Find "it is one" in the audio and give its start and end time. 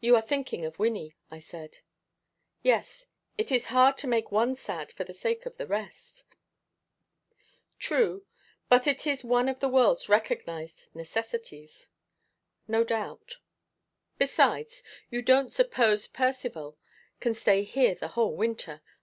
8.86-9.50